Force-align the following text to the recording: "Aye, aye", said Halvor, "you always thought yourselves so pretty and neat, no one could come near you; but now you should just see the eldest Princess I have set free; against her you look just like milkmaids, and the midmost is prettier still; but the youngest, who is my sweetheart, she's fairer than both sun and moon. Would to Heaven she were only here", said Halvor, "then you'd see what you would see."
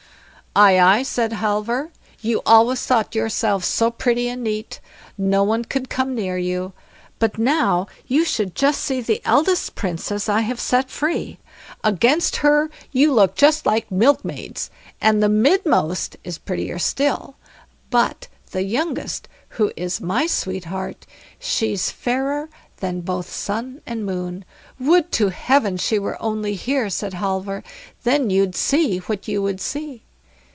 "Aye, 0.53 0.79
aye", 0.81 1.03
said 1.03 1.31
Halvor, 1.31 1.91
"you 2.19 2.41
always 2.45 2.85
thought 2.85 3.15
yourselves 3.15 3.65
so 3.65 3.89
pretty 3.89 4.27
and 4.27 4.43
neat, 4.43 4.81
no 5.17 5.43
one 5.45 5.63
could 5.63 5.89
come 5.89 6.13
near 6.13 6.37
you; 6.37 6.73
but 7.19 7.37
now 7.37 7.87
you 8.05 8.25
should 8.25 8.53
just 8.53 8.81
see 8.83 8.99
the 8.99 9.21
eldest 9.23 9.75
Princess 9.75 10.27
I 10.27 10.41
have 10.41 10.59
set 10.59 10.89
free; 10.89 11.39
against 11.85 12.35
her 12.35 12.69
you 12.91 13.13
look 13.13 13.35
just 13.35 13.65
like 13.65 13.89
milkmaids, 13.89 14.69
and 14.99 15.23
the 15.23 15.29
midmost 15.29 16.17
is 16.25 16.37
prettier 16.37 16.77
still; 16.79 17.35
but 17.89 18.27
the 18.51 18.63
youngest, 18.63 19.29
who 19.51 19.71
is 19.77 20.01
my 20.01 20.27
sweetheart, 20.27 21.05
she's 21.39 21.91
fairer 21.91 22.49
than 22.81 22.99
both 22.99 23.29
sun 23.31 23.79
and 23.85 24.05
moon. 24.05 24.43
Would 24.81 25.13
to 25.13 25.29
Heaven 25.29 25.77
she 25.77 25.97
were 25.97 26.21
only 26.21 26.55
here", 26.55 26.89
said 26.89 27.13
Halvor, 27.13 27.63
"then 28.03 28.29
you'd 28.29 28.53
see 28.53 28.97
what 28.97 29.29
you 29.29 29.41
would 29.41 29.61
see." 29.61 30.03